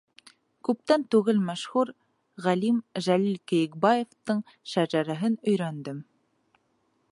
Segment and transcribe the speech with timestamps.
[0.67, 1.91] Күптән түгел мәшһүр
[2.45, 4.43] ғалим Жәлил Кейекбаевтың
[4.75, 6.01] шәжәрәһен өйрәндем.